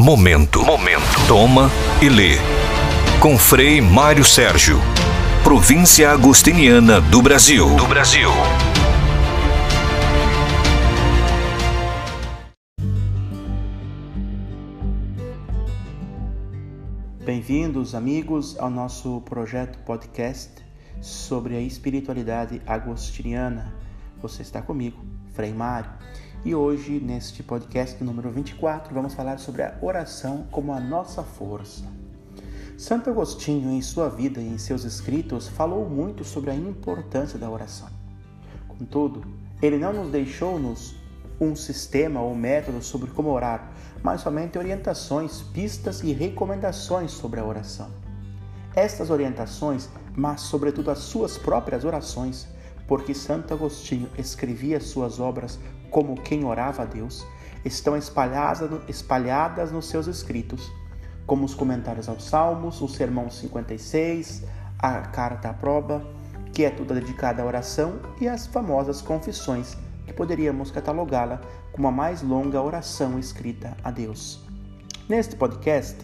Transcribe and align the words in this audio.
Momento. 0.00 0.64
Momento. 0.64 1.26
Toma 1.26 1.68
e 2.00 2.08
lê. 2.08 2.36
Com 3.20 3.36
Frei 3.36 3.80
Mário 3.80 4.24
Sérgio. 4.24 4.78
Província 5.42 6.12
Agostiniana 6.12 7.00
do 7.00 7.20
Brasil. 7.20 7.74
Do 7.74 7.84
Brasil. 7.84 8.30
Bem-vindos, 17.24 17.96
amigos, 17.96 18.56
ao 18.56 18.70
nosso 18.70 19.20
projeto 19.22 19.80
podcast 19.80 20.64
sobre 21.00 21.56
a 21.56 21.60
espiritualidade 21.60 22.62
agostiniana. 22.64 23.74
Você 24.22 24.42
está 24.42 24.62
comigo, 24.62 25.04
Frei 25.34 25.52
Mário. 25.52 25.90
E 26.44 26.54
hoje, 26.54 27.00
neste 27.00 27.42
podcast 27.42 28.02
número 28.02 28.30
24, 28.30 28.94
vamos 28.94 29.12
falar 29.12 29.38
sobre 29.38 29.62
a 29.62 29.76
oração 29.82 30.46
como 30.52 30.72
a 30.72 30.78
nossa 30.78 31.20
força. 31.20 31.82
Santo 32.76 33.10
Agostinho, 33.10 33.72
em 33.72 33.82
sua 33.82 34.08
vida 34.08 34.40
e 34.40 34.46
em 34.46 34.56
seus 34.56 34.84
escritos, 34.84 35.48
falou 35.48 35.90
muito 35.90 36.22
sobre 36.22 36.52
a 36.52 36.54
importância 36.54 37.36
da 37.40 37.50
oração. 37.50 37.88
Contudo, 38.68 39.24
ele 39.60 39.78
não 39.78 39.92
nos 39.92 40.12
deixou-nos 40.12 40.94
um 41.40 41.56
sistema 41.56 42.20
ou 42.20 42.32
método 42.36 42.82
sobre 42.84 43.10
como 43.10 43.30
orar, 43.30 43.72
mas 44.00 44.20
somente 44.20 44.56
orientações, 44.56 45.42
pistas 45.42 46.04
e 46.04 46.12
recomendações 46.12 47.10
sobre 47.10 47.40
a 47.40 47.44
oração. 47.44 47.90
Estas 48.76 49.10
orientações, 49.10 49.88
mas 50.14 50.42
sobretudo 50.42 50.92
as 50.92 50.98
suas 50.98 51.36
próprias 51.36 51.84
orações, 51.84 52.46
porque 52.86 53.12
Santo 53.12 53.52
Agostinho 53.52 54.08
escrevia 54.16 54.80
suas 54.80 55.18
obras 55.20 55.58
como 55.90 56.20
quem 56.20 56.44
orava 56.44 56.82
a 56.82 56.86
Deus, 56.86 57.26
estão 57.64 57.96
espalhadas, 57.96 59.72
nos 59.72 59.88
seus 59.88 60.06
escritos, 60.06 60.70
como 61.26 61.44
os 61.44 61.54
comentários 61.54 62.08
aos 62.08 62.24
Salmos, 62.24 62.80
o 62.80 62.88
Sermão 62.88 63.30
56, 63.30 64.44
a 64.78 65.00
Carta 65.02 65.50
à 65.50 65.52
Proba, 65.52 66.02
que 66.52 66.64
é 66.64 66.70
toda 66.70 66.94
dedicada 66.94 67.42
à 67.42 67.46
oração, 67.46 68.00
e 68.20 68.28
as 68.28 68.46
famosas 68.46 69.02
Confissões, 69.02 69.76
que 70.06 70.12
poderíamos 70.12 70.70
catalogá-la 70.70 71.40
como 71.72 71.88
a 71.88 71.92
mais 71.92 72.22
longa 72.22 72.60
oração 72.60 73.18
escrita 73.18 73.76
a 73.84 73.90
Deus. 73.90 74.42
Neste 75.08 75.36
podcast, 75.36 75.96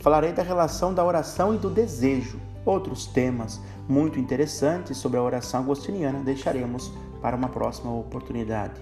falarei 0.00 0.32
da 0.32 0.42
relação 0.42 0.92
da 0.92 1.04
oração 1.04 1.54
e 1.54 1.58
do 1.58 1.70
desejo. 1.70 2.40
Outros 2.64 3.06
temas 3.06 3.60
muito 3.88 4.18
interessantes 4.18 4.96
sobre 4.96 5.18
a 5.18 5.22
oração 5.22 5.60
agostiniana 5.60 6.20
deixaremos 6.20 6.92
para 7.22 7.36
uma 7.36 7.48
próxima 7.48 7.94
oportunidade. 7.94 8.80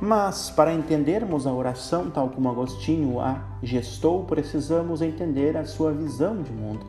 Mas, 0.00 0.50
para 0.50 0.72
entendermos 0.72 1.46
a 1.46 1.52
oração 1.52 2.10
tal 2.10 2.28
como 2.28 2.48
Agostinho 2.48 3.20
a 3.20 3.42
gestou, 3.62 4.24
precisamos 4.24 5.00
entender 5.00 5.56
a 5.56 5.64
sua 5.64 5.92
visão 5.92 6.42
de 6.42 6.52
mundo. 6.52 6.84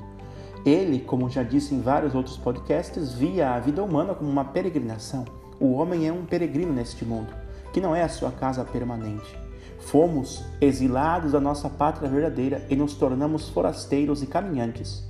Ele, 0.66 1.00
como 1.00 1.30
já 1.30 1.44
disse 1.44 1.76
em 1.76 1.82
vários 1.82 2.16
outros 2.16 2.38
podcasts, 2.38 3.14
via 3.14 3.52
a 3.52 3.60
vida 3.60 3.84
humana 3.84 4.16
como 4.16 4.30
uma 4.30 4.46
peregrinação. 4.46 5.24
O 5.60 5.74
homem 5.74 6.08
é 6.08 6.12
um 6.12 6.26
peregrino 6.26 6.74
neste 6.74 7.06
mundo, 7.06 7.34
que 7.72 7.80
não 7.80 7.96
é 7.96 8.02
a 8.02 8.10
sua 8.10 8.32
casa 8.32 8.66
permanente. 8.66 9.38
Fomos 9.80 10.44
exilados 10.60 11.34
da 11.34 11.40
nossa 11.40 11.70
pátria 11.70 12.10
verdadeira 12.10 12.66
e 12.70 12.76
nos 12.76 12.96
tornamos 12.96 13.48
forasteiros 13.50 14.24
e 14.24 14.28
caminhantes. 14.28 15.04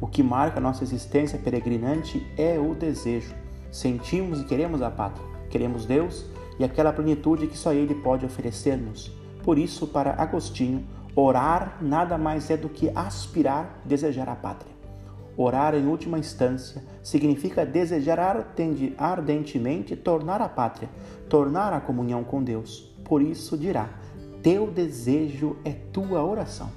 O 0.00 0.06
que 0.06 0.22
marca 0.22 0.58
nossa 0.58 0.82
existência 0.82 1.38
peregrinante 1.38 2.26
é 2.38 2.58
o 2.58 2.74
desejo. 2.74 3.34
Sentimos 3.70 4.40
e 4.40 4.44
queremos 4.44 4.80
a 4.80 4.90
pátria. 4.90 5.24
Queremos 5.50 5.84
Deus 5.84 6.24
e 6.58 6.64
aquela 6.64 6.92
plenitude 6.92 7.46
que 7.46 7.56
só 7.56 7.72
Ele 7.72 7.94
pode 7.94 8.24
oferecer-nos. 8.24 9.10
Por 9.42 9.58
isso, 9.58 9.86
para 9.86 10.14
Agostinho, 10.20 10.86
orar 11.14 11.78
nada 11.80 12.16
mais 12.16 12.50
é 12.50 12.56
do 12.56 12.68
que 12.68 12.90
aspirar, 12.94 13.80
desejar 13.84 14.28
a 14.28 14.36
pátria. 14.36 14.72
Orar, 15.36 15.74
em 15.74 15.86
última 15.86 16.18
instância, 16.18 16.82
significa 17.02 17.64
desejar 17.64 18.46
ardentemente 18.98 19.96
tornar 19.96 20.42
a 20.42 20.48
pátria, 20.48 20.90
tornar 21.28 21.72
a 21.72 21.80
comunhão 21.80 22.22
com 22.22 22.42
Deus. 22.42 22.92
Por 23.04 23.22
isso 23.22 23.56
dirá: 23.56 23.88
Teu 24.42 24.70
desejo 24.70 25.56
é 25.64 25.72
tua 25.72 26.22
oração. 26.22 26.70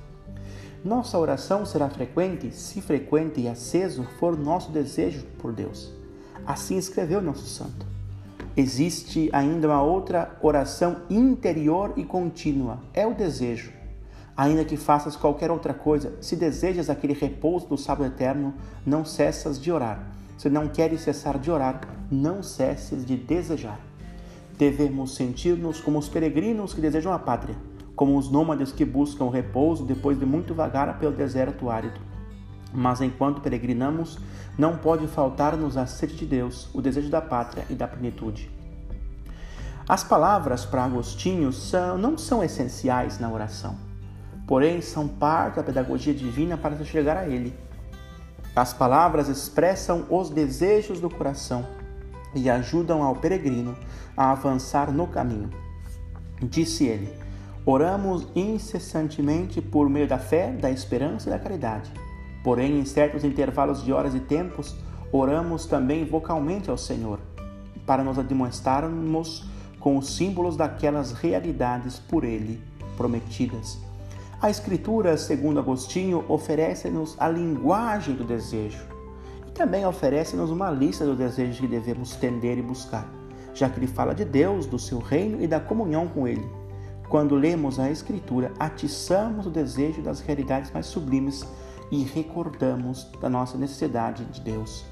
Nossa 0.83 1.17
oração 1.17 1.65
será 1.65 1.89
frequente 1.89 2.51
se 2.51 2.79
frequente 2.79 3.41
e 3.41 3.47
aceso 3.47 4.03
for 4.19 4.37
nosso 4.37 4.71
desejo 4.71 5.25
por 5.39 5.51
Deus. 5.51 5.91
Assim 6.45 6.77
escreveu 6.77 7.21
nosso 7.21 7.45
santo 7.45 7.94
existe 8.55 9.29
ainda 9.33 9.67
uma 9.67 9.81
outra 9.81 10.37
oração 10.41 10.97
interior 11.09 11.93
e 11.95 12.03
contínua: 12.03 12.79
é 12.93 13.05
o 13.05 13.13
desejo. 13.13 13.71
Ainda 14.37 14.65
que 14.65 14.75
faças 14.75 15.15
qualquer 15.15 15.49
outra 15.49 15.73
coisa, 15.73 16.13
se 16.19 16.35
desejas 16.35 16.89
aquele 16.89 17.13
repouso 17.13 17.67
do 17.67 17.77
sábado 17.77 18.07
eterno, 18.07 18.53
não 18.85 19.05
cessas 19.05 19.61
de 19.61 19.71
orar. 19.71 20.11
Se 20.37 20.49
não 20.49 20.67
queres 20.67 21.01
cessar 21.01 21.39
de 21.39 21.49
orar, 21.49 21.81
não 22.11 22.43
cesses 22.43 23.05
de 23.05 23.15
desejar. 23.15 23.79
Devemos 24.57 25.15
sentir-nos 25.15 25.79
como 25.79 25.99
os 25.99 26.09
peregrinos 26.09 26.73
que 26.73 26.81
desejam 26.81 27.13
a 27.13 27.19
pátria, 27.19 27.55
como 27.95 28.17
os 28.17 28.29
nômades 28.29 28.73
que 28.73 28.83
buscam 28.83 29.29
repouso 29.29 29.85
depois 29.85 30.19
de 30.19 30.25
muito 30.25 30.53
vagar 30.53 30.99
pelo 30.99 31.13
deserto 31.13 31.69
árido. 31.69 32.14
Mas 32.75 32.99
enquanto 32.99 33.39
peregrinamos, 33.39 34.19
não 34.57 34.77
pode 34.77 35.07
faltar-nos 35.07 35.77
a 35.77 35.85
sede 35.85 36.15
de 36.15 36.25
Deus, 36.25 36.67
o 36.73 36.81
desejo 36.81 37.09
da 37.09 37.21
pátria 37.21 37.65
e 37.69 37.73
da 37.73 37.87
plenitude. 37.87 38.51
As 39.87 40.03
palavras 40.03 40.65
para 40.65 40.83
Agostinho 40.83 41.53
são, 41.53 41.97
não 41.97 42.17
são 42.17 42.43
essenciais 42.43 43.17
na 43.17 43.31
oração, 43.31 43.77
porém 44.45 44.81
são 44.81 45.07
parte 45.07 45.55
da 45.55 45.63
pedagogia 45.63 46.13
divina 46.13 46.57
para 46.57 46.75
se 46.75 46.83
chegar 46.83 47.15
a 47.15 47.27
Ele. 47.27 47.57
As 48.53 48.73
palavras 48.73 49.29
expressam 49.29 50.05
os 50.09 50.29
desejos 50.29 50.99
do 50.99 51.09
coração 51.09 51.65
e 52.33 52.49
ajudam 52.49 53.03
ao 53.03 53.15
peregrino 53.15 53.75
a 54.17 54.31
avançar 54.31 54.91
no 54.91 55.07
caminho. 55.07 55.49
Disse 56.41 56.85
ele: 56.85 57.13
Oramos 57.65 58.27
incessantemente 58.33 59.61
por 59.61 59.89
meio 59.89 60.07
da 60.07 60.17
fé, 60.17 60.51
da 60.51 60.71
esperança 60.71 61.29
e 61.29 61.31
da 61.31 61.39
caridade 61.39 61.91
Porém, 62.45 62.79
em 62.79 62.85
certos 62.85 63.23
intervalos 63.23 63.83
de 63.83 63.91
horas 63.91 64.13
e 64.13 64.19
tempos, 64.19 64.75
oramos 65.11 65.65
também 65.65 66.05
vocalmente 66.05 66.69
ao 66.69 66.77
Senhor, 66.77 67.19
para 67.87 68.03
nos 68.03 68.17
demonstrarmos 68.17 69.43
com 69.79 69.97
os 69.97 70.15
símbolos 70.15 70.55
daquelas 70.55 71.11
realidades 71.11 71.97
por 71.97 72.23
Ele 72.23 72.61
prometidas. 72.95 73.79
A 74.39 74.51
Escritura, 74.51 75.17
segundo 75.17 75.59
Agostinho, 75.59 76.23
oferece-nos 76.27 77.15
a 77.19 77.27
linguagem 77.27 78.13
do 78.13 78.23
desejo 78.23 78.85
e 79.47 79.51
também 79.51 79.83
oferece-nos 79.83 80.51
uma 80.51 80.69
lista 80.69 81.03
dos 81.03 81.17
desejos 81.17 81.59
que 81.59 81.67
devemos 81.67 82.15
tender 82.15 82.59
e 82.59 82.61
buscar, 82.61 83.11
já 83.55 83.67
que 83.67 83.79
ele 83.79 83.87
fala 83.87 84.13
de 84.13 84.23
Deus, 84.23 84.67
do 84.67 84.77
seu 84.77 84.99
reino 84.99 85.41
e 85.41 85.47
da 85.47 85.59
comunhão 85.59 86.07
com 86.07 86.27
Ele. 86.27 86.47
Quando 87.09 87.33
lemos 87.33 87.79
a 87.79 87.89
Escritura, 87.89 88.51
atiçamos 88.59 89.47
o 89.47 89.49
desejo 89.49 90.03
das 90.03 90.19
realidades 90.19 90.69
mais 90.71 90.85
sublimes 90.85 91.43
e 91.91 92.03
recordamos 92.03 93.09
da 93.19 93.29
nossa 93.29 93.57
necessidade 93.57 94.25
de 94.25 94.41
Deus. 94.41 94.85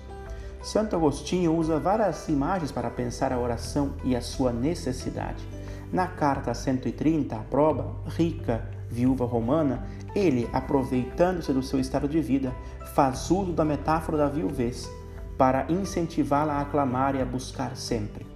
Santo 0.61 0.95
Agostinho 0.95 1.55
usa 1.55 1.79
várias 1.79 2.27
imagens 2.29 2.71
para 2.71 2.89
pensar 2.89 3.33
a 3.33 3.39
oração 3.39 3.93
e 4.03 4.15
a 4.15 4.21
sua 4.21 4.53
necessidade. 4.53 5.45
Na 5.91 6.07
carta 6.07 6.53
130, 6.53 7.35
a 7.35 7.39
prova, 7.39 7.95
rica 8.07 8.67
viúva 8.89 9.25
romana, 9.25 9.85
ele, 10.15 10.47
aproveitando-se 10.53 11.51
do 11.51 11.63
seu 11.63 11.79
estado 11.79 12.07
de 12.07 12.21
vida, 12.21 12.53
faz 12.93 13.29
uso 13.31 13.51
da 13.51 13.65
metáfora 13.65 14.17
da 14.17 14.29
viuvez 14.29 14.89
para 15.37 15.65
incentivá-la 15.69 16.61
a 16.61 16.65
clamar 16.65 17.15
e 17.15 17.21
a 17.21 17.25
buscar 17.25 17.75
sempre. 17.75 18.32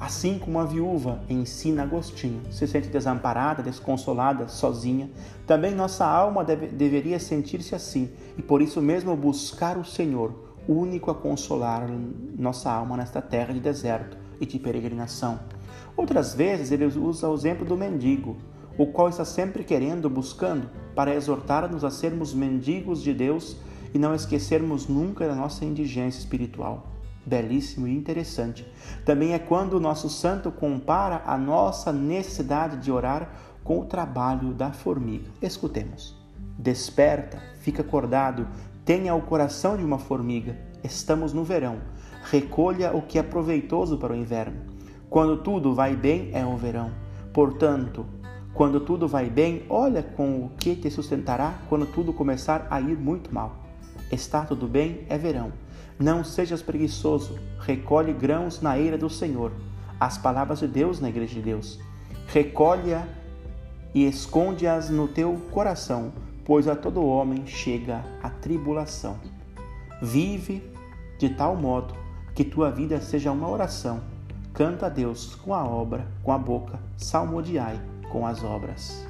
Assim 0.00 0.38
como 0.38 0.58
a 0.58 0.64
viúva 0.64 1.20
ensina 1.28 1.82
Agostinho, 1.82 2.40
se 2.50 2.66
sente 2.66 2.88
desamparada, 2.88 3.62
desconsolada, 3.62 4.48
sozinha, 4.48 5.10
também 5.46 5.74
nossa 5.74 6.06
alma 6.06 6.42
deve, 6.42 6.68
deveria 6.68 7.20
sentir-se 7.20 7.74
assim 7.74 8.08
e 8.38 8.40
por 8.40 8.62
isso 8.62 8.80
mesmo 8.80 9.14
buscar 9.14 9.76
o 9.76 9.84
Senhor, 9.84 10.56
único 10.66 11.10
a 11.10 11.14
consolar 11.14 11.86
nossa 12.38 12.72
alma 12.72 12.96
nesta 12.96 13.20
terra 13.20 13.52
de 13.52 13.60
deserto 13.60 14.16
e 14.40 14.46
de 14.46 14.58
peregrinação. 14.58 15.38
Outras 15.94 16.34
vezes 16.34 16.72
ele 16.72 16.86
usa 16.86 17.28
o 17.28 17.34
exemplo 17.34 17.66
do 17.66 17.76
mendigo, 17.76 18.38
o 18.78 18.86
qual 18.86 19.10
está 19.10 19.26
sempre 19.26 19.64
querendo, 19.64 20.08
buscando, 20.08 20.70
para 20.94 21.14
exortar-nos 21.14 21.84
a 21.84 21.90
sermos 21.90 22.32
mendigos 22.32 23.02
de 23.02 23.12
Deus 23.12 23.58
e 23.92 23.98
não 23.98 24.14
esquecermos 24.14 24.88
nunca 24.88 25.28
da 25.28 25.34
nossa 25.34 25.62
indigência 25.62 26.20
espiritual 26.20 26.86
belíssimo 27.30 27.86
e 27.86 27.96
interessante. 27.96 28.66
Também 29.04 29.34
é 29.34 29.38
quando 29.38 29.74
o 29.74 29.80
nosso 29.80 30.08
santo 30.08 30.50
compara 30.50 31.22
a 31.24 31.38
nossa 31.38 31.92
necessidade 31.92 32.78
de 32.78 32.90
orar 32.90 33.30
com 33.62 33.78
o 33.78 33.84
trabalho 33.84 34.52
da 34.52 34.72
formiga. 34.72 35.30
Escutemos. 35.40 36.18
Desperta, 36.58 37.38
fica 37.60 37.82
acordado, 37.82 38.48
tenha 38.84 39.14
o 39.14 39.22
coração 39.22 39.76
de 39.76 39.84
uma 39.84 39.98
formiga. 39.98 40.58
Estamos 40.82 41.32
no 41.32 41.44
verão. 41.44 41.78
Recolha 42.24 42.94
o 42.94 43.02
que 43.02 43.18
é 43.18 43.22
proveitoso 43.22 43.96
para 43.96 44.12
o 44.12 44.16
inverno. 44.16 44.62
Quando 45.08 45.36
tudo 45.36 45.72
vai 45.72 45.94
bem, 45.94 46.30
é 46.32 46.44
o 46.44 46.56
verão. 46.56 46.90
Portanto, 47.32 48.04
Quando 48.52 48.80
tudo 48.80 49.06
vai 49.06 49.30
bem, 49.30 49.62
olha 49.70 50.02
com 50.02 50.44
o 50.44 50.50
que 50.58 50.74
te 50.74 50.90
sustentará 50.90 51.54
quando 51.68 51.86
tudo 51.86 52.12
começar 52.12 52.66
a 52.68 52.80
ir 52.80 52.98
muito 52.98 53.32
mal. 53.32 53.69
Está 54.10 54.44
tudo 54.44 54.66
bem, 54.66 55.06
é 55.08 55.16
verão. 55.16 55.52
Não 55.98 56.24
sejas 56.24 56.62
preguiçoso, 56.62 57.38
recolhe 57.60 58.12
grãos 58.12 58.60
na 58.60 58.78
eira 58.78 58.98
do 58.98 59.08
Senhor. 59.08 59.52
As 59.98 60.18
palavras 60.18 60.58
de 60.58 60.66
Deus 60.66 60.98
na 60.98 61.08
igreja 61.08 61.34
de 61.34 61.42
Deus. 61.42 61.78
Recolhe-a 62.26 63.06
e 63.94 64.06
esconde-as 64.06 64.88
no 64.90 65.06
teu 65.06 65.34
coração, 65.50 66.12
pois 66.44 66.66
a 66.66 66.74
todo 66.74 67.04
homem 67.04 67.46
chega 67.46 68.04
a 68.22 68.30
tribulação. 68.30 69.18
Vive 70.00 70.62
de 71.18 71.28
tal 71.28 71.54
modo 71.54 71.94
que 72.34 72.44
tua 72.44 72.70
vida 72.70 73.00
seja 73.00 73.30
uma 73.30 73.48
oração. 73.48 74.00
Canta 74.54 74.86
a 74.86 74.88
Deus 74.88 75.34
com 75.34 75.54
a 75.54 75.64
obra, 75.64 76.06
com 76.22 76.32
a 76.32 76.38
boca, 76.38 76.80
salmodiai 76.96 77.78
com 78.10 78.26
as 78.26 78.42
obras. 78.42 79.09